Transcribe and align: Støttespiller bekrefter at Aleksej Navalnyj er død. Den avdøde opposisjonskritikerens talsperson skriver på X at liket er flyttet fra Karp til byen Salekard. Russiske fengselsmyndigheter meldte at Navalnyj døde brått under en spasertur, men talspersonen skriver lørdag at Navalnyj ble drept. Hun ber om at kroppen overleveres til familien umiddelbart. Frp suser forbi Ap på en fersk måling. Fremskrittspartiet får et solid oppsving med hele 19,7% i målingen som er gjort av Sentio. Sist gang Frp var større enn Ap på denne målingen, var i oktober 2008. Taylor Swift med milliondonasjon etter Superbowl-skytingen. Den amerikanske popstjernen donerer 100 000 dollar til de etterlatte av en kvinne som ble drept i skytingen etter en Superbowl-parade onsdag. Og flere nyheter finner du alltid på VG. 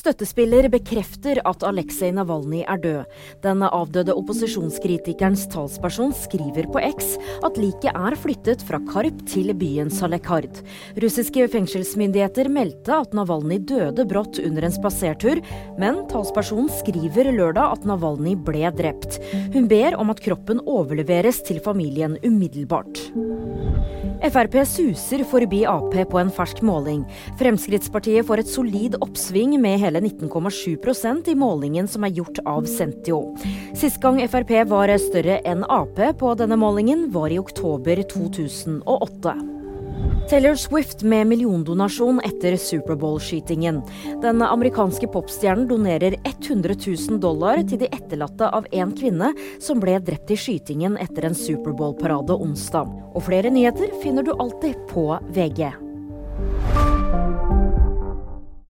Støttespiller 0.00 0.64
bekrefter 0.72 1.42
at 1.44 1.64
Aleksej 1.66 2.14
Navalnyj 2.16 2.62
er 2.62 2.78
død. 2.80 3.16
Den 3.44 3.64
avdøde 3.66 4.14
opposisjonskritikerens 4.16 5.42
talsperson 5.52 6.14
skriver 6.16 6.68
på 6.72 6.80
X 6.88 7.10
at 7.44 7.58
liket 7.60 7.92
er 7.92 8.16
flyttet 8.16 8.64
fra 8.64 8.80
Karp 8.88 9.20
til 9.28 9.52
byen 9.60 9.92
Salekard. 9.92 10.62
Russiske 11.04 11.44
fengselsmyndigheter 11.52 12.48
meldte 12.48 12.96
at 13.02 13.16
Navalnyj 13.16 13.60
døde 13.68 14.08
brått 14.08 14.40
under 14.40 14.64
en 14.70 14.76
spasertur, 14.78 15.42
men 15.80 16.00
talspersonen 16.08 16.72
skriver 16.80 17.28
lørdag 17.36 17.76
at 17.76 17.88
Navalnyj 17.90 18.38
ble 18.46 18.72
drept. 18.80 19.20
Hun 19.52 19.68
ber 19.68 20.00
om 20.00 20.14
at 20.14 20.24
kroppen 20.24 20.64
overleveres 20.64 21.44
til 21.44 21.60
familien 21.60 22.16
umiddelbart. 22.24 23.10
Frp 24.20 24.58
suser 24.68 25.22
forbi 25.24 25.62
Ap 25.64 25.94
på 26.10 26.18
en 26.20 26.30
fersk 26.34 26.60
måling. 26.66 27.06
Fremskrittspartiet 27.40 28.26
får 28.28 28.42
et 28.42 28.50
solid 28.52 28.98
oppsving 29.00 29.54
med 29.62 29.80
hele 29.80 30.02
19,7% 30.04 31.30
i 31.32 31.36
målingen 31.38 31.88
som 31.88 32.04
er 32.04 32.12
gjort 32.18 32.42
av 32.44 32.68
Sentio. 32.68 33.22
Sist 33.72 34.00
gang 34.02 34.20
Frp 34.28 34.52
var 34.68 34.92
større 35.00 35.40
enn 35.48 35.64
Ap 35.68 35.96
på 36.20 36.34
denne 36.36 36.60
målingen, 36.60 37.08
var 37.14 37.32
i 37.32 37.40
oktober 37.40 38.04
2008. 38.12 39.59
Taylor 40.30 40.54
Swift 40.54 41.02
med 41.02 41.26
milliondonasjon 41.26 42.20
etter 42.20 42.56
Superbowl-skytingen. 42.56 43.82
Den 44.22 44.42
amerikanske 44.42 45.06
popstjernen 45.06 45.66
donerer 45.68 46.14
100 46.24 46.74
000 47.08 47.18
dollar 47.20 47.64
til 47.66 47.82
de 47.82 47.90
etterlatte 47.90 48.46
av 48.46 48.70
en 48.70 48.94
kvinne 48.94 49.32
som 49.58 49.82
ble 49.82 49.98
drept 49.98 50.30
i 50.30 50.38
skytingen 50.38 50.94
etter 51.02 51.26
en 51.26 51.34
Superbowl-parade 51.34 52.38
onsdag. 52.46 52.94
Og 53.10 53.26
flere 53.26 53.50
nyheter 53.50 53.90
finner 54.04 54.22
du 54.22 54.36
alltid 54.38 54.78
på 54.94 55.10
VG. 55.34 55.89